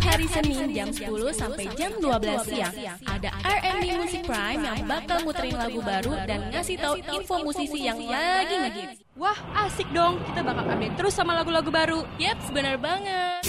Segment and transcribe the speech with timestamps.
[0.00, 2.74] Hari Senin jam 10 sampai jam 12 siang
[3.04, 8.00] ada R&B Music Prime yang bakal muterin lagu baru dan ngasih tahu info musisi yang
[8.04, 9.00] lagi ngehits.
[9.20, 9.36] Wah,
[9.68, 10.16] asik dong.
[10.24, 12.00] Kita bakal update terus sama lagu-lagu baru.
[12.16, 13.44] Yap, benar banget.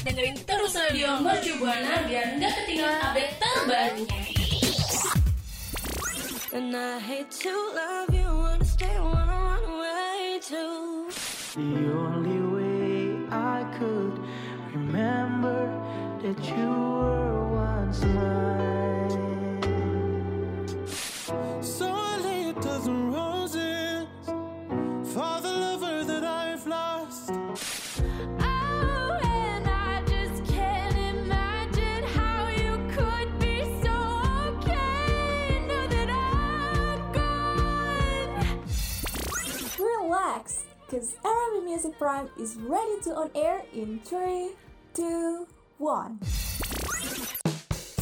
[0.00, 4.20] Dengerin terus radio Mercu Buana biar nggak ketinggalan update terbarunya.
[6.50, 11.06] And I hate to love you, wanna stay, wanna run away too.
[11.54, 14.19] The only way I could
[15.40, 15.72] remember
[16.22, 19.10] that you were once mine.
[21.62, 27.30] So I lay a dozen roses for the lover that I've lost.
[27.30, 33.94] Oh, and I just can't imagine how you could be so
[34.48, 38.58] okay now that I'm gone.
[39.78, 44.50] Relax, because Arabic Music Prime is ready to on air in 3,
[45.00, 46.20] 2, 1.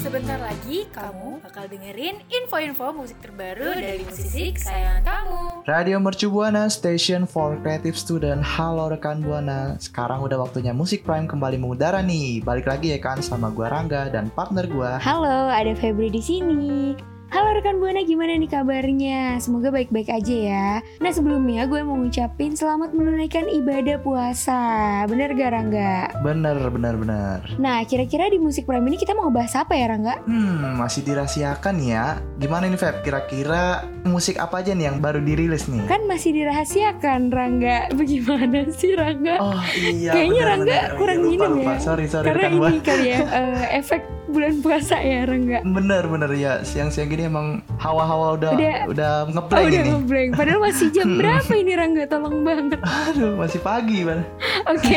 [0.02, 5.62] Sebentar lagi kamu bakal dengerin info-info musik terbaru dari musisi kesayangan kamu.
[5.70, 8.42] Radio Mercu Buana, Station for Creative Student.
[8.42, 12.42] Halo rekan Buana, sekarang udah waktunya Musik Prime kembali mengudara nih.
[12.42, 14.98] Balik lagi ya kan sama gua Rangga dan partner gua.
[14.98, 16.98] Halo, ada Febri di sini.
[17.28, 19.36] Halo rekan Buana, gimana nih kabarnya?
[19.36, 20.68] Semoga baik-baik aja ya.
[20.96, 24.60] Nah sebelumnya gue mau ngucapin selamat menunaikan ibadah puasa.
[25.04, 26.08] Bener gak Rangga?
[26.24, 27.44] Bener, bener, bener.
[27.60, 30.24] Nah kira-kira di Musik Prime ini kita mau bahas apa ya Rangga?
[30.24, 32.16] Hmm, masih dirahasiakan ya.
[32.40, 33.04] Gimana nih Feb?
[33.04, 35.84] Kira-kira musik apa aja nih yang baru dirilis nih?
[35.84, 37.92] Kan masih dirahasiakan Rangga.
[37.92, 39.36] Bagaimana sih Rangga?
[39.36, 40.16] Oh iya.
[40.16, 40.90] Kayaknya bener, Rangga bener.
[40.96, 41.72] Kurang iya, lupa, minum lupa.
[41.76, 41.80] ya.
[41.84, 45.64] Sorry, sorry Karena rekan ini kali ya eh, efek bulan puasa ya Rangga.
[45.64, 46.53] Bener, bener ya.
[46.60, 49.91] Siang-siang gini emang hawa-hawa udah Udah- udah Oh ngeblank udah ini.
[49.91, 50.28] ngeblank.
[50.34, 52.04] Padahal masih jam berapa ini Rangga?
[52.06, 52.78] Tolong banget.
[52.80, 54.22] Aduh, masih pagi, Bang.
[54.66, 54.97] Oke,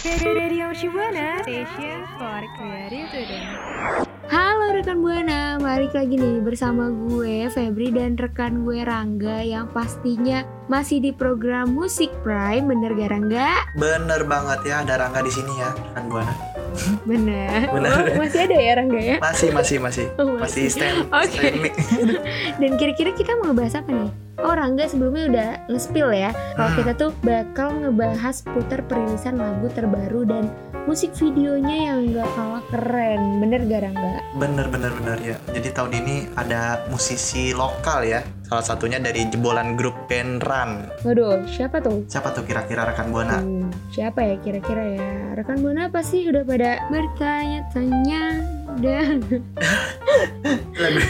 [0.05, 4.04] Radio Shibuana, Station for Creative Student.
[4.25, 10.41] Halo rekan Buana, balik lagi nih bersama gue Febri dan rekan gue Rangga yang pastinya
[10.65, 13.69] masih di program Musik Prime, bener gak Rangga?
[13.77, 16.33] Bener banget ya ada Rangga di sini ya rekan Buana.
[17.05, 17.69] Bener.
[17.75, 17.93] Bener.
[18.11, 19.15] Oh, masih ada ya Rangga ya?
[19.21, 21.29] Masih masih masih Oh, masih stand Oke.
[21.29, 21.73] stand mic.
[22.59, 24.09] Dan kira-kira kita mau ngebahas apa nih?
[24.44, 30.28] Oh Rangga sebelumnya udah nge-spill ya Kalau kita tuh bakal ngebahas putar perilisan lagu terbaru
[30.28, 30.51] dan
[30.85, 34.25] musik videonya yang gak kalah keren Bener gak Rangga?
[34.35, 35.38] Bener bener bener ya.
[35.56, 38.19] Jadi tahun ini ada musisi lokal ya.
[38.44, 40.91] Salah satunya dari jebolan grup band Run.
[41.07, 42.03] Waduh siapa tuh?
[42.12, 43.40] Siapa tuh kira-kira rekan Buana?
[43.40, 45.09] Hmm, siapa ya kira-kira ya?
[45.40, 48.23] Rekan Buana pasti udah pada bertanya-tanya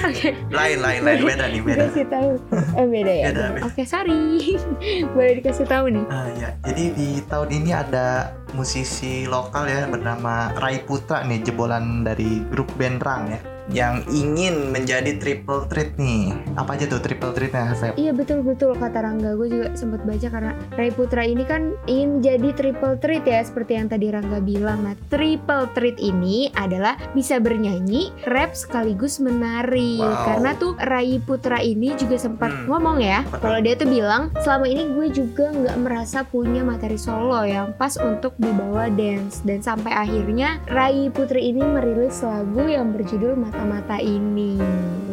[0.05, 1.77] oke lain lain lain beda nih beda.
[1.85, 2.31] dikasih tahu.
[2.77, 3.25] Oh beda ya.
[3.33, 3.63] Beda, beda.
[3.65, 4.57] Oke sorry.
[5.13, 6.05] Boleh dikasih tahu nih.
[6.09, 12.05] Ah ya, jadi di tahun ini ada musisi lokal ya bernama Rai Putra nih jebolan
[12.05, 16.33] dari grup band Rang ya yang ingin menjadi triple threat nih.
[16.57, 17.93] Apa aja tuh triple threatnya, Feb?
[17.97, 19.37] Iya betul betul kata Rangga.
[19.37, 23.77] Gue juga sempat baca karena Rai Putra ini kan ingin jadi triple threat ya seperti
[23.77, 24.85] yang tadi Rangga bilang.
[24.85, 29.97] Nah triple threat ini adalah bisa bernyanyi, rap sekaligus menari.
[30.01, 30.25] Wow.
[30.25, 32.71] Karena tuh Rai Putra ini juga sempat Hmm.
[32.71, 37.43] ngomong ya kalau dia tuh bilang selama ini gue juga nggak merasa punya materi solo
[37.43, 43.33] yang pas untuk dibawa dance dan sampai akhirnya Rai Putri ini merilis lagu yang berjudul
[43.55, 44.59] Mata-mata ini.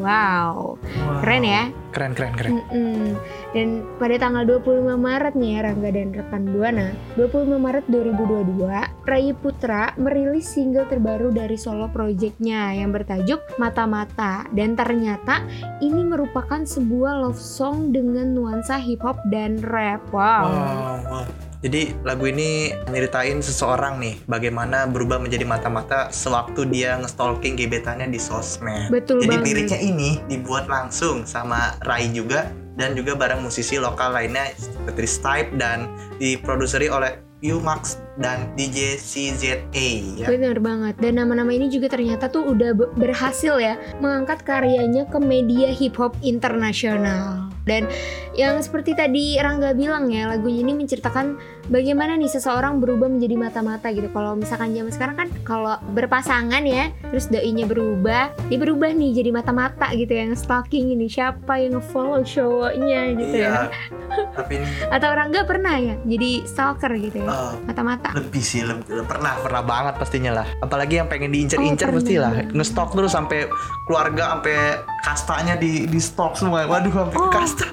[0.03, 0.75] Wow,
[1.23, 1.71] keren ya.
[1.95, 2.59] Keren keren keren.
[2.59, 3.15] Mm-mm.
[3.55, 9.31] Dan pada tanggal 25 Maret nih ya Rangga dan rekan Buana 25 Maret 2022 Rai
[9.39, 15.47] Putra merilis single terbaru dari solo projectnya yang bertajuk Mata-Mata Dan ternyata
[15.79, 21.52] ini merupakan sebuah love song dengan nuansa hip hop dan rap Wow, Wow, wow.
[21.63, 28.19] Jadi lagu ini nyeritain seseorang nih bagaimana berubah menjadi mata-mata sewaktu dia nge-stalking gebetannya di
[28.19, 28.91] sosmed.
[28.91, 29.47] Betul Jadi banget.
[29.47, 35.55] liriknya ini dibuat langsung sama Rai juga dan juga bareng musisi lokal lainnya seperti Stipe
[35.55, 35.87] dan
[36.19, 40.31] diproduseri oleh Umax dan DJ CZA ya.
[40.31, 40.95] Bener banget.
[41.03, 45.99] Dan nama-nama ini juga ternyata tuh udah be- berhasil ya mengangkat karyanya ke media hip
[45.99, 47.51] hop internasional.
[47.67, 47.91] Dan
[48.35, 51.37] yang seperti tadi Rangga bilang ya, lagunya ini menceritakan
[51.67, 54.09] bagaimana nih seseorang berubah menjadi mata-mata gitu.
[54.09, 59.31] Kalau misalkan zaman sekarang kan kalau berpasangan ya, terus doinya berubah, dia berubah nih jadi
[59.31, 63.49] mata-mata gitu yang stalking ini siapa yang nge-follow cowoknya gitu Iya.
[63.49, 63.63] ya.
[64.37, 68.13] Tapi ini Atau Rangga pernah ya jadi stalker gitu ya, eh, mata-mata.
[68.15, 72.23] lebih sih lebih, pernah pernah banget pastinya lah apalagi yang pengen diincer-incer Oh, pasti pernah
[72.23, 72.55] lah banget.
[72.55, 73.41] ngestok terus sampai
[73.83, 74.57] keluarga sampai
[75.01, 77.31] kastanya di di stok semua waduh sampai Oh.
[77.31, 77.67] kasta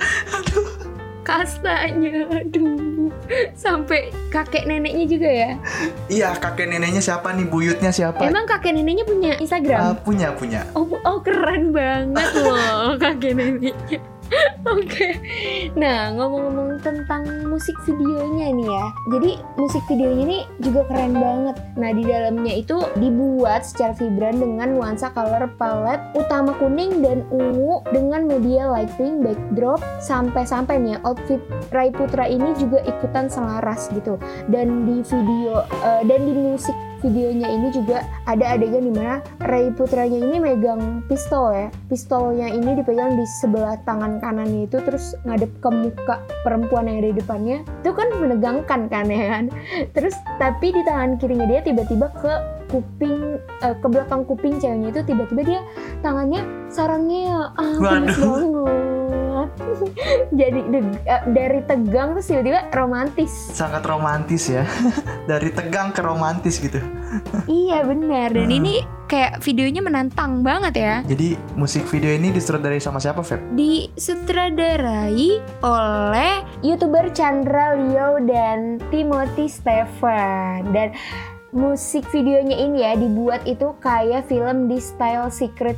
[1.29, 3.13] kastanya aduh.
[3.53, 5.51] Sampai kakek neneknya juga ya?
[6.09, 7.45] Iya kakek neneknya siapa nih?
[7.45, 8.25] Buyutnya siapa?
[8.25, 10.01] Emang kakek neneknya punya Instagram?
[10.01, 10.65] Punya punya.
[10.73, 14.01] Oh oh keren banget loh kakek neneknya
[14.77, 15.17] Oke,
[15.73, 21.55] nah ngomong-ngomong tentang musik videonya nih ya, jadi musik videonya ini juga keren banget.
[21.79, 27.81] Nah di dalamnya itu dibuat secara vibran dengan nuansa color palette utama kuning dan ungu
[27.89, 31.41] dengan media lighting, backdrop, sampai-sampai nih ya, outfit
[31.73, 34.21] Rai Putra ini juga ikutan selaras gitu.
[34.51, 39.71] Dan di video eh, dan di musik videonya ini juga ada adegan di mana Ray
[39.73, 41.67] Putranya ini megang pistol ya.
[41.87, 47.09] Pistolnya ini dipegang di sebelah tangan kanannya itu terus ngadep ke muka perempuan yang ada
[47.11, 47.57] di depannya.
[47.81, 49.43] Itu kan menegangkan kan ya kan?
[49.95, 52.33] Terus tapi di tangan kirinya dia tiba-tiba ke
[52.69, 55.61] kuping eh, ke belakang kuping ceweknya itu tiba-tiba dia
[56.05, 59.28] tangannya sarangnya ah panas banget
[60.39, 64.63] jadi deg- eh, dari tegang terus tiba-tiba romantis sangat romantis ya
[65.31, 66.81] dari tegang ke romantis gitu
[67.49, 68.53] Iya benar dan Hmm.
[68.55, 68.73] ini
[69.05, 70.95] kayak videonya menantang banget ya.
[71.03, 73.41] jadi musik video ini disutradarai sama siapa Feb?
[73.51, 75.27] Disutradarai
[75.59, 80.93] oleh youtuber Chandra Leo dan Timothy Stefan dan
[81.49, 85.77] musik videonya ini ya dibuat itu kayak film di style Secret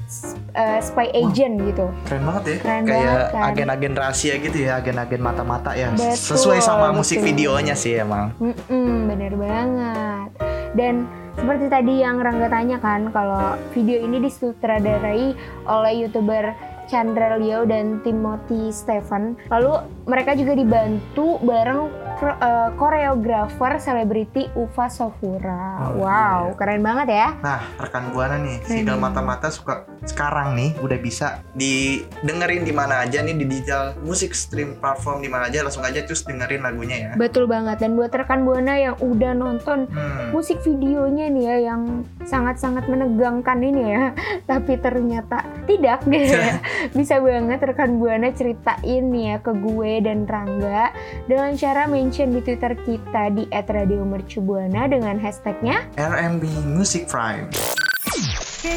[0.52, 1.88] uh, Spy Agent gitu.
[2.04, 3.44] keren banget ya Keren kayak banget kan.
[3.48, 7.28] agen-agen rahasia gitu ya agen-agen mata-mata ya Betul, sesuai sama musik betul.
[7.32, 10.30] videonya sih emang Mm-mm, bener banget.
[10.72, 16.52] Dan seperti tadi yang Rangga tanya kan, kalau video ini disutradarai oleh youtuber
[16.88, 19.40] Chandra Leo dan Timothy Stephen.
[19.48, 21.88] Lalu mereka juga dibantu bareng
[22.24, 25.92] eh, koreografer selebriti Ufa Sofura.
[25.92, 26.56] Oh, wow, iya.
[26.56, 27.28] keren banget ya.
[27.40, 29.06] Nah, rekan buana nih, Keren single banget.
[29.18, 34.78] mata-mata suka sekarang nih udah bisa didengerin di mana aja nih di digital musik stream
[34.78, 37.12] platform di mana aja langsung aja terus dengerin lagunya ya.
[37.14, 37.78] Betul banget.
[37.78, 40.32] Dan buat rekan Buana yang udah nonton Hmm.
[40.32, 41.82] musik videonya nih ya yang
[42.22, 44.04] sangat-sangat menegangkan ini ya
[44.50, 46.58] tapi ternyata tidak gitu ya
[46.92, 50.94] bisa banget rekan buana ceritain nih ya ke gue dan Rangga
[51.26, 57.48] dengan cara mention di twitter kita di @radiomercubuana dengan hashtagnya RMB Music Prime.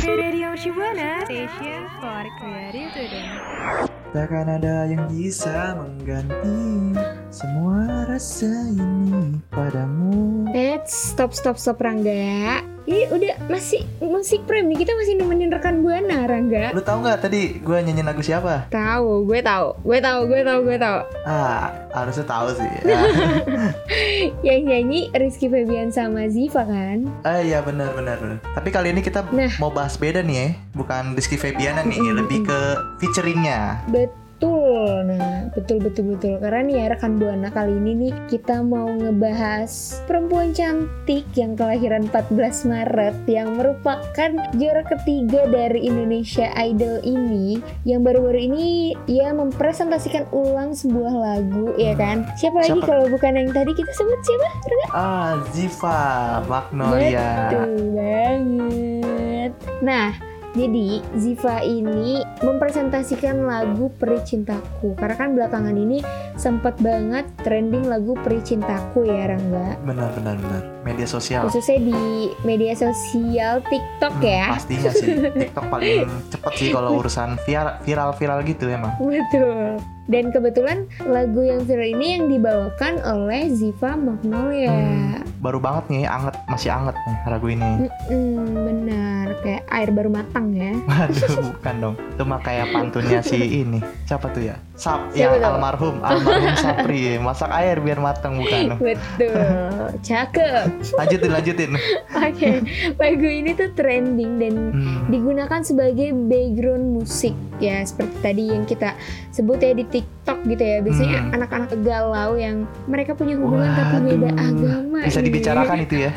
[0.06, 3.26] Radio Shibuana, station for creative today.
[4.14, 6.94] Takkan ada yang bisa mengganti
[7.34, 10.46] semua rasa ini padamu.
[10.54, 15.80] Let's stop stop stop Rangga ini udah masih musik prime nih kita masih nemenin rekan
[15.80, 18.68] buana Rangga Lu tahu nggak tadi gue nyanyiin lagu siapa?
[18.68, 22.68] tahu gue tahu gue tahu gue tahu gue tahu Ah, harusnya tahu sih.
[22.84, 23.00] Ya.
[24.46, 28.18] yang nyanyi Rizky Febian sama Ziva kan ah iya benar benar.
[28.52, 29.48] Tapi kali ini kita Nah.
[29.56, 32.58] mau bahas beda nih ya, bukan Rizky Febiana nih, lebih ke
[32.98, 33.80] featuringnya.
[33.86, 34.12] Betul,
[35.04, 40.02] nah betul betul betul karena nih ya rekan buana kali ini nih kita mau ngebahas
[40.04, 48.04] perempuan cantik yang kelahiran 14 Maret yang merupakan juara ketiga dari Indonesia Idol ini yang
[48.04, 52.88] baru-baru ini ia mempresentasikan ulang sebuah lagu ya kan siapa lagi Siapa?
[52.88, 54.48] kalau bukan yang tadi kita sebut siapa?
[54.94, 56.00] Ah, Ziva
[56.46, 57.50] Magnolia.
[57.50, 59.52] Betul banget.
[59.82, 60.08] Nah,
[60.54, 65.98] jadi Ziva ini mempresentasikan lagu Peri Cintaku karena kan belakangan ini
[66.38, 69.74] sempat banget trending lagu Peri Cintaku ya Rangga.
[69.82, 70.62] Benar benar benar.
[70.84, 71.42] Media sosial.
[71.44, 72.02] khususnya di
[72.42, 74.46] media sosial TikTok Hmm, ya.
[74.52, 75.08] Pastinya sih.
[75.32, 78.92] TikTok paling cepet sih kalau urusan viral viral-viral gitu emang.
[79.02, 79.80] Betul.
[80.04, 84.68] Dan kebetulan lagu yang viral ini yang dibawakan oleh Ziva Magnolia.
[84.68, 87.88] Hmm, baru banget nih, anget masih anget nih lagu ini.
[87.88, 90.76] Mm-mm, benar, kayak air baru matang ya.
[90.84, 91.94] Waduh, bukan dong.
[91.96, 93.80] Itu mah kayak pantunnya si ini.
[94.04, 94.60] Siapa tuh ya?
[94.74, 95.48] Sap, Siapa ya tuh?
[95.48, 97.16] almarhum, almarhum Sapri.
[97.16, 98.76] Masak air biar matang bukan.
[98.76, 100.68] Betul, cakep.
[100.92, 101.70] Lanjutin, lanjutin.
[102.14, 102.50] Oke,
[102.94, 105.00] lagu ini tuh trending dan Hmm.
[105.08, 108.92] digunakan sebagai background musik ya seperti tadi yang kita
[109.30, 111.34] sebut ya di TikTok gitu ya biasanya Hmm.
[111.34, 114.44] anak-anak galau yang mereka punya hubungan tapi beda Waduh.
[114.44, 115.26] agama Bisa nih.
[115.26, 116.12] dibicarakan itu ya.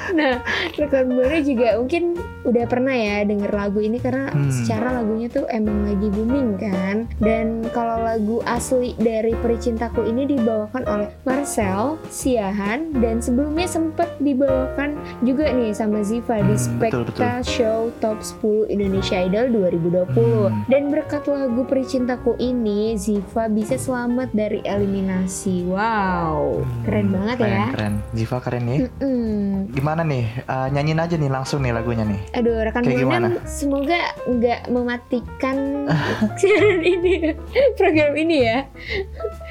[0.18, 0.40] Nah
[0.74, 4.48] rekan buana juga mungkin udah pernah ya denger lagu ini karena Hmm.
[4.48, 10.82] secara lagunya tuh emang lagi booming kan dan kalau lagu asli dari Pericintaku ini dibawakan
[10.84, 17.30] oleh Marcel Siahan dan sebelumnya sempat dibawakan juga nih sama Ziva di Hmm, betul, Spekta
[17.42, 20.64] Show Top 10 Indonesia Idol 2020 Hmm.
[20.66, 27.66] dan berkat lagu Pericintaku ini Ziva bisa selamat dari eliminasi wow keren banget keren, ya
[27.70, 28.78] Keren, Ziva keren nih.
[28.98, 29.72] Mm-mm.
[29.82, 30.24] Gimana nih?
[30.38, 32.20] Eh, nyanyiin aja nih langsung nih lagunya nih.
[32.32, 33.28] Aduh, rekan Kayak Buana gimana?
[33.44, 35.56] semoga nggak mematikan
[36.94, 37.32] ini ya,
[37.74, 38.58] program ini ya.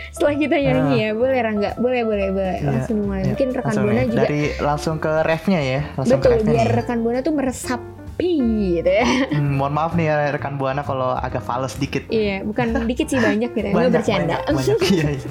[0.09, 1.71] Setelah kita nyanyi ya, boleh Rangga?
[1.75, 2.55] Boleh, boleh, boleh.
[2.57, 3.21] Iya, Langsung mulai.
[3.21, 3.27] iya.
[3.29, 4.07] Mungkin rekan Buana nih.
[4.07, 5.81] juga Dari langsung ke refnya ya.
[5.95, 6.77] Langsung betul ke biar nih.
[6.77, 8.31] rekan Buana tuh meresapi
[8.77, 9.07] gitu ya.
[9.31, 12.07] Hmm, mohon maaf nih ya rekan buana kalau agak fals dikit.
[12.07, 13.67] Iya, bukan dikit sih banyak gitu.
[13.67, 14.35] Enggak banyak, bercanda.
[14.39, 14.77] banyak, banyak.
[14.95, 15.29] Iya, iya.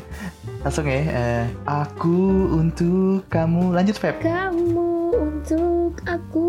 [0.60, 1.00] Langsung ya.
[1.00, 2.18] eh, aku
[2.52, 3.72] untuk kamu.
[3.72, 4.20] Lanjut Feb.
[4.20, 4.79] Kamu
[5.90, 6.48] untuk aku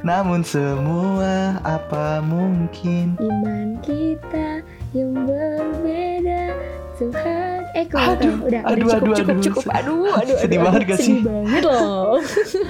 [0.00, 6.56] Namun semua apa mungkin iman kita yang berbeda
[6.92, 9.42] Tuhan eh kok Aduh, udah aduh, udah cukup aduh, cukup aduh.
[9.42, 11.20] cukup aduh aduh Sedih aduh, banget aduh, gak sedih sih?
[11.22, 12.08] banget loh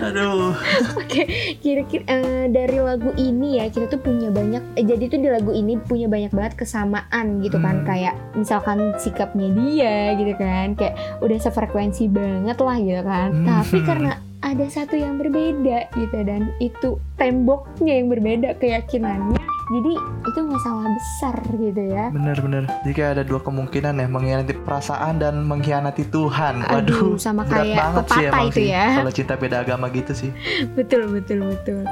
[0.03, 0.53] Aduh.
[1.03, 1.23] Oke,
[1.59, 4.63] kira-kira eh, dari lagu ini ya kita tuh punya banyak.
[4.75, 7.87] eh, jadi tuh di lagu ini punya banyak banget kesamaan gitu kan, Hmm.
[7.87, 13.29] kayak misalkan sikapnya dia gitu kan, kayak udah sefrekuensi banget lah gitu kan.
[13.33, 13.47] Hmm.
[13.49, 19.39] Tapi karena ada satu yang berbeda gitu dan itu temboknya yang berbeda keyakinannya,
[19.71, 19.93] jadi
[20.27, 22.11] itu masalah besar gitu ya.
[22.11, 22.67] Bener-bener.
[22.83, 26.67] Jika ada dua kemungkinan ya mengkhianati perasaan dan mengkhianati Tuhan.
[26.67, 27.23] Aduh, Waduh.
[27.23, 28.67] sama berat kayak banget sih emang itu sih.
[28.69, 28.87] ya.
[28.99, 30.31] Kalau cinta beda agama gitu sih.
[30.77, 31.87] betul betul betul.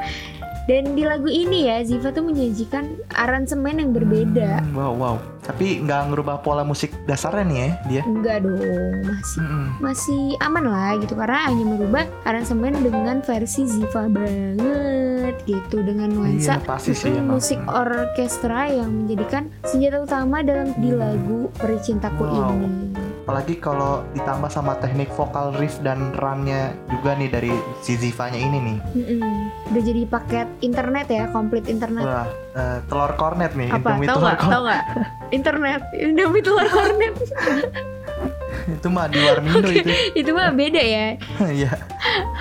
[0.71, 4.63] Dan di lagu ini ya Ziva tuh menyajikan aransemen yang berbeda.
[4.63, 5.17] Hmm, wow, wow.
[5.43, 8.03] Tapi nggak ngerubah pola musik dasarnya nih ya dia.
[8.07, 8.63] Enggak dong,
[9.03, 9.67] masih Mm-mm.
[9.83, 16.55] masih aman lah gitu karena hanya merubah aransemen dengan versi Ziva banget gitu dengan nuansa
[16.55, 17.67] Iya, pasti sih mm, musik Mm.
[17.67, 21.03] orkestra yang menjadikan senjata utama dalam di Hmm.
[21.03, 22.55] lagu Pericintaku Wow.
[22.55, 23.10] ini.
[23.25, 27.53] Apalagi kalau ditambah sama teknik vokal riff dan runnya juga nih dari
[27.85, 28.79] si Zivanya ini nih.
[28.97, 29.33] Mm-mm.
[29.71, 32.03] Udah jadi paket internet ya, komplit internet.
[32.03, 33.71] Wah, eh, telur kornet nih.
[33.71, 33.97] Apa?
[33.97, 34.41] Indomie telur nggak?
[34.51, 34.85] Tahu nggak?
[35.31, 37.15] Internet, Indomie telur kornet.
[38.77, 39.91] itu mah di Warmindo itu.
[40.13, 41.07] Itu mah beda ya.
[41.61, 41.73] Iya,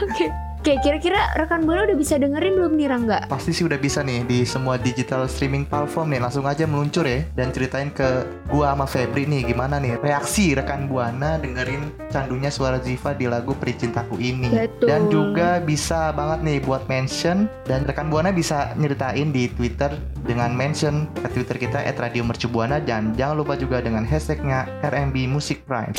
[0.03, 0.48] Oke.
[0.59, 3.31] Oke, kira-kira rekan bola udah bisa dengerin belum nih Rangga?
[3.31, 6.19] pasti sih udah bisa nih di semua digital streaming platform nih.
[6.19, 10.91] Langsung aja meluncur ya dan ceritain ke gua sama Febri nih gimana nih reaksi rekan
[10.91, 14.51] Buana dengerin candunya suara Ziva di lagu Pericintaku ini.
[14.51, 14.87] Betul.
[14.91, 19.95] Dan juga bisa banget nih buat mention dan rekan Buana bisa nyeritain di Twitter
[20.27, 25.95] dengan mention ke Twitter kita @radiomercubuana dan jangan lupa juga dengan hashtagnya RMB Music Prime.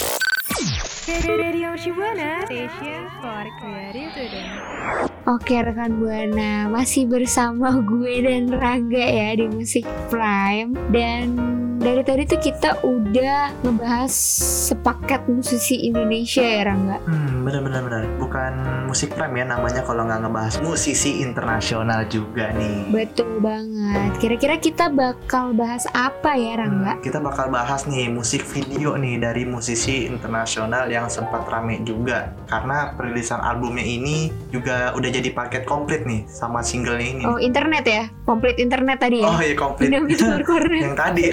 [1.11, 4.47] Radio Shibuana, station for creative today.
[5.27, 11.35] Oke rekan Buana masih bersama gue dan Rangga ya di Musik Prime dan
[11.81, 14.13] dari tadi tuh kita udah ngebahas
[14.69, 17.01] sepaket musisi Indonesia ya Rangga.
[17.09, 18.03] Hmm, bener bener bener.
[18.21, 18.53] Bukan
[18.85, 22.93] musik prime ya namanya kalau nggak ngebahas musisi internasional juga nih.
[22.93, 24.13] Betul banget.
[24.21, 27.01] Kira-kira kita bakal bahas apa ya Rangga?
[27.01, 32.37] Hmm, kita bakal bahas nih musik video nih dari musisi internasional yang sempat rame juga
[32.45, 37.25] karena perilisan albumnya ini juga udah jadi paket komplit nih sama singlenya ini.
[37.25, 39.33] Oh internet ya, komplit internet tadi ya.
[39.33, 39.89] Oh iya komplit.
[40.81, 41.25] Yang tadi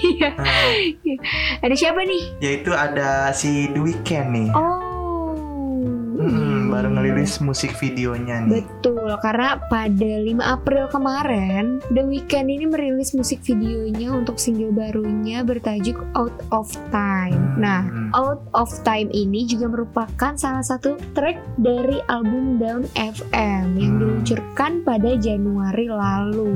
[0.00, 0.32] Iya.
[0.32, 1.18] Hmm,
[1.60, 2.22] Ada siapa nih?
[2.40, 4.48] yaitu ada si The Weeknd nih.
[4.50, 6.16] Oh.
[6.18, 6.57] Hmm.
[6.78, 8.62] Baru ngerilis musik videonya nih.
[8.62, 15.42] Betul, karena pada 5 April kemarin, The Weeknd ini merilis musik videonya untuk single barunya
[15.42, 17.58] bertajuk Out of Time.
[17.58, 18.14] Nah, Hmm.
[18.14, 24.00] Out of Time ini juga merupakan salah satu track dari album Down FM yang Hmm.
[24.00, 26.54] diluncurkan pada Januari lalu.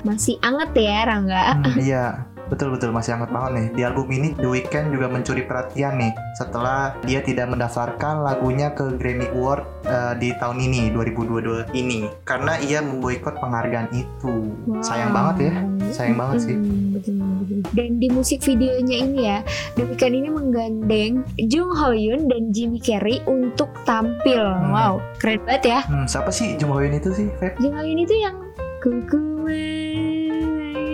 [0.00, 1.42] Masih anget ya, Rangga?
[1.60, 2.06] Hmm, iya.
[2.50, 3.66] Betul betul masih hangat banget nih.
[3.78, 8.98] Di album ini The Weeknd juga mencuri perhatian nih setelah dia tidak mendaftarkan lagunya ke
[8.98, 14.34] Grammy Award eh, di tahun ini 2022 ini karena ia memboikot penghargaan itu.
[14.82, 15.52] Sayang banget ya.
[15.94, 16.56] Sayang banget sih.
[16.58, 17.14] Hmm, betul,
[17.46, 17.58] betul.
[17.70, 19.38] Dan di musik videonya ini ya,
[19.78, 21.12] The Weeknd ini menggandeng
[21.46, 24.42] Jung Ho Yoon dan Jimmy Carey untuk tampil.
[24.74, 25.80] Wow, keren banget ya.
[25.86, 27.54] Hmm, siapa sih Jung Ho Yoon itu sih, Feb?
[27.62, 28.34] Jung Ho Yoon itu yang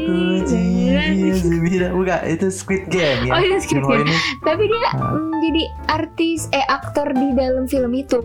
[0.06, 0.46] kuku
[1.66, 3.32] Bukan, bukan, itu Squid Game ya.
[3.34, 4.20] Oh, itu Squid Jung Ho Game.
[4.42, 5.18] Tapi dia Ah.
[5.36, 5.62] Mm, jadi
[5.92, 8.18] artis eh aktor di dalam film itu.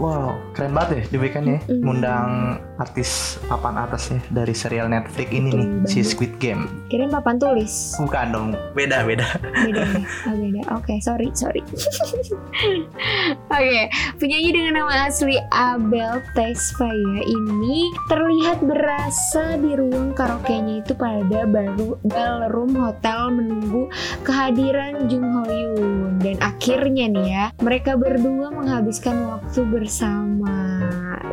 [0.00, 1.58] wow, keren banget ya The Weeknd ya.
[1.68, 1.82] Mm-mm.
[1.84, 2.30] Ngundang
[2.78, 6.00] artis papan atas ya dari serial Netflix ini Betul nih, si.
[6.08, 6.88] Squid Game.
[6.88, 7.94] Kirain papan tulis.
[8.00, 9.26] Bukan dong, beda beda.
[9.66, 10.02] Beda ya?
[10.30, 10.60] Oh beda.
[10.78, 11.60] Oke, sorry, sorry.
[13.58, 13.82] Oke,
[14.16, 21.98] penyanyi dengan nama asli Abel Tesfaye ini terlihat berasa di ruang karaoke-nya itu pada baru
[22.06, 23.90] ballroom hotel menunggu
[24.22, 30.56] kehadiran Jung Ho Yoon dan akhirnya nih ya mereka berdua menghabiskan waktu bersama.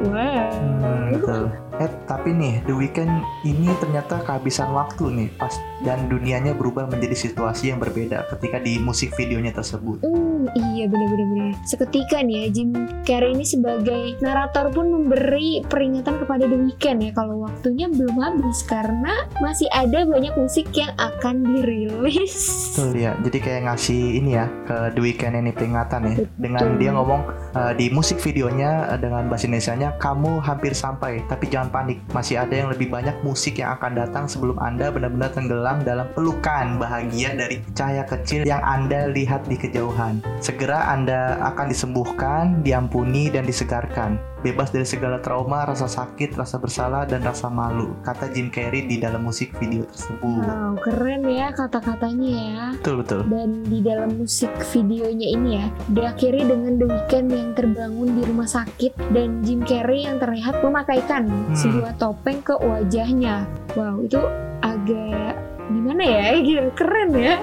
[0.05, 0.49] Wow.
[0.81, 1.43] Hmm, betul.
[1.75, 3.11] Eh tapi nih The Weeknd
[3.43, 5.51] ini ternyata kehabisan waktu nih pas
[5.83, 9.99] dan dunianya berubah menjadi situasi yang berbeda ketika di musik videonya tersebut.
[10.01, 11.51] Hmm, iya bener-bener bener.
[11.67, 12.69] Seketika nih ya Jim
[13.03, 18.63] Carrey ini sebagai narator pun memberi peringatan kepada The Weeknd ya kalau waktunya belum habis
[18.63, 22.35] karena masih ada banyak musik yang akan dirilis.
[22.71, 23.19] Betul ya.
[23.19, 26.79] Jadi kayak ngasih ini ya ke The Weeknd ini peringatan ya dengan Betul.
[26.79, 31.73] dia ngomong eh, di musik videonya eh, dengan bahasa Indonesianya kamu hampir sampai tapi jangan
[31.73, 36.05] panik masih ada yang lebih banyak musik yang akan datang sebelum Anda benar-benar tenggelam dalam
[36.13, 40.21] pelukan bahagia dari cahaya kecil yang Anda lihat di kejauhan.
[40.37, 44.34] Segera Anda akan disembuhkan, diampuni dan disegarkan.
[44.45, 49.01] Bebas dari segala trauma, rasa sakit, rasa bersalah dan rasa malu, kata Jim Carrey di
[49.01, 50.45] dalam musik video tersebut.
[50.45, 52.61] Wow, keren ya kata-katanya ya.
[52.77, 53.25] Betul betul.
[53.25, 58.45] Dan di dalam musik videonya ini ya, diakhiri dengan The Weeknd yang terbangun di rumah
[58.45, 61.25] sakit dan Jim Carrey yang terlihat memakaikan
[61.57, 63.49] sebuah topeng ke wajahnya.
[63.73, 64.21] Wow, itu
[64.61, 66.25] agak gimana ya?
[66.39, 67.35] Gitu, Keren ya.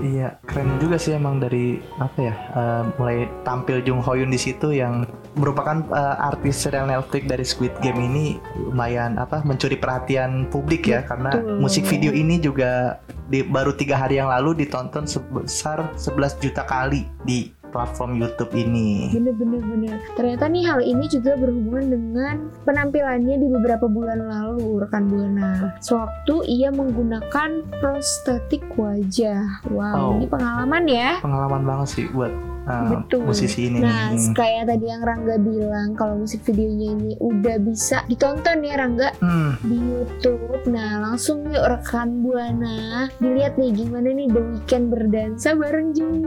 [0.00, 2.34] Iya, keren juga sih emang dari apa ya?
[2.56, 5.04] eh, mulai tampil Jung Ho Yoon di situ yang
[5.36, 11.04] merupakan eh, artis serial Netflix dari Squid Game ini lumayan apa mencuri perhatian publik ya
[11.04, 11.60] karena Betul.
[11.60, 17.10] musik video ini juga di baru tiga hari yang lalu ditonton sebesar 11 juta kali
[17.26, 19.12] di platform YouTube ini.
[19.12, 19.96] Bener-bener bener.
[20.16, 25.76] Ternyata nih hal ini juga berhubungan dengan penampilannya di beberapa bulan lalu, rekan Buana.
[25.78, 29.60] Sewaktu ia menggunakan prostetik wajah.
[29.68, 30.12] Wow, Oh.
[30.16, 31.20] ini pengalaman ya.
[31.20, 32.32] Pengalaman banget sih buat
[32.66, 33.30] Betul.
[33.30, 33.78] musisi ini.
[33.78, 39.14] Nah, kayak tadi yang Rangga bilang kalau musik videonya ini udah bisa ditonton ya Rangga
[39.22, 40.66] Hmm, di YouTube.
[40.66, 46.26] Nah, langsung yuk rekan Buana dilihat nih gimana nih The Weeknd berdansa bareng Jung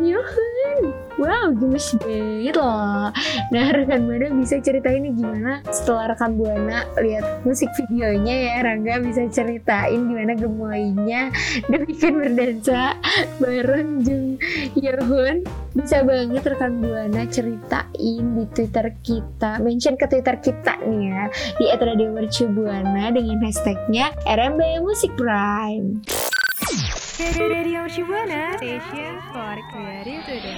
[0.70, 0.94] Yoon.
[1.20, 3.12] Wow, gemes banget loh.
[3.52, 9.04] Nah, rekan Buana bisa ceritain nih gimana setelah rekan Buana lihat musik videonya ya, Rangga
[9.04, 11.28] bisa ceritain gimana gemoynya
[11.68, 12.96] Weeknd berdansa
[13.44, 14.40] bareng Jung
[14.80, 15.44] Yoon.
[15.76, 21.24] Bisa banget rekan Buana ceritain di Twitter kita, mention ke Twitter kita nih ya
[21.60, 26.00] di @radio Mercu Buana dengan hashtagnya RMB Musik Prime.
[27.20, 30.56] Radio Shibuana, station for creative today.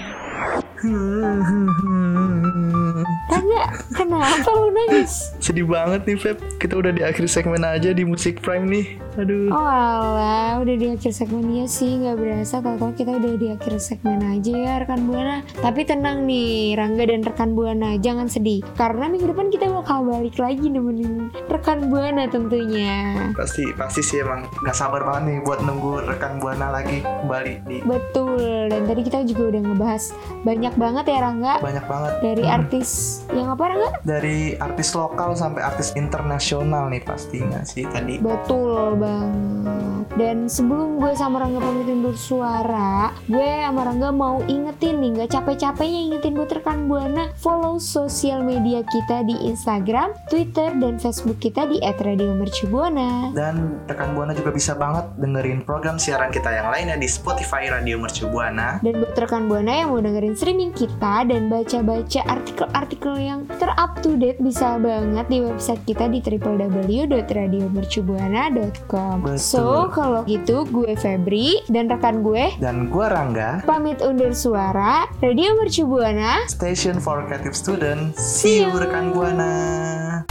[3.34, 5.34] Rangga, kenapa lu nangis?
[5.42, 6.38] sedih banget nih Feb.
[6.62, 9.02] Kita udah di akhir segmen aja di Musik Prime nih.
[9.14, 9.52] Aduh.
[9.52, 13.76] Oh alah, udah di akhir segmen ya sih, nggak berasa tau-tau kita udah di akhir
[13.78, 15.44] segmen aja ya rekan Buana.
[15.54, 18.64] Tapi tenang nih, Rangga dan rekan Buana, jangan sedih.
[18.74, 23.28] Karena minggu depan kita bakal balik lagi nemenin rekan Buana tentunya.
[23.34, 27.78] Pasti pasti sih emang nggak sabar banget nih buat nunggu rekan buana lagi kembali di
[27.82, 30.04] Betul, dan tadi kita juga udah ngebahas
[30.42, 31.54] banyak banget ya Rangga.
[31.60, 32.56] banyak banget Dari Hmm.
[32.58, 32.90] artis
[33.30, 33.90] yang apa Rangga?
[34.04, 40.06] dari artis lokal sampai artis internasional nih pastinya sih tadi Betul banget.
[40.12, 46.00] Dan sebelum gue sama Rangga pamitin bersuara, gue sama Rangga mau ingetin nih, nggak capek-capeknya
[46.12, 51.80] ingetin buat rekan Buana follow sosial media kita di Instagram, Twitter, dan Facebook kita di
[51.82, 53.32] @radiomercubuana.
[53.32, 57.96] dan rekan buana juga bisa banget dengerin program siaran kita yang lainnya di Spotify Radio
[57.98, 63.48] Mercu Buana Dan buat rekan Buana yang mau dengerin streaming kita dan baca-baca artikel-artikel yang
[63.56, 68.91] terup to date bisa banget di website kita di www.radiomercubuana.com.
[68.92, 69.40] Betul.
[69.40, 75.56] So, kalau gitu gue Febri dan rekan gue dan gua Rangga pamit undur suara Radio
[75.56, 76.44] Mercu Buana.
[76.52, 80.28] Station for Creative Student see you rekan buana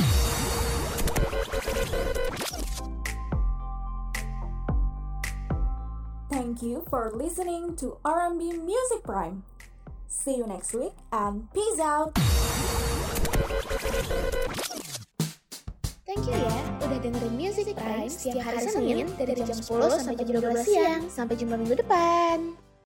[6.28, 9.44] Thank you for listening to R&B Music Prime.
[10.08, 12.12] See you next week and peace out.
[16.10, 16.58] Thank you ya
[16.90, 21.02] udah dengerin Music Prime setiap hari Senin dari jam 10 sampai jam 12 siang.
[21.06, 22.58] Sampai jumpa minggu depan.